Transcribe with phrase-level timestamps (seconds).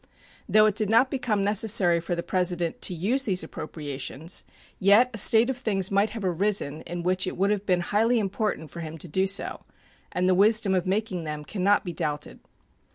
[0.49, 4.43] Though it did not become necessary for the President to use these appropriations,
[4.79, 8.17] yet a state of things might have arisen in which it would have been highly
[8.17, 9.63] important for him to do so,
[10.11, 12.39] and the wisdom of making them can not be doubted.